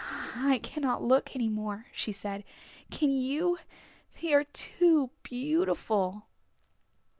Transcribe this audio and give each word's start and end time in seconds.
"I 0.39 0.57
cannot 0.57 1.03
look 1.03 1.35
any 1.35 1.47
more," 1.47 1.85
she 1.93 2.11
said; 2.11 2.43
"can 2.89 3.11
you? 3.11 3.59
They 4.19 4.33
are 4.33 4.45
too 4.45 5.11
beautiful!" 5.21 6.25